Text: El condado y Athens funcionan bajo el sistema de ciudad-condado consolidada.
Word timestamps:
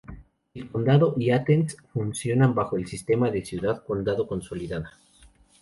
El 0.55 0.67
condado 0.67 1.13
y 1.15 1.29
Athens 1.29 1.77
funcionan 1.93 2.55
bajo 2.55 2.75
el 2.75 2.87
sistema 2.87 3.29
de 3.29 3.45
ciudad-condado 3.45 4.27
consolidada. 4.27 4.97